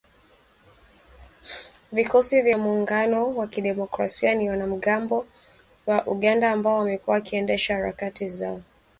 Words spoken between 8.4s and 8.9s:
mashariki mwa Kongo.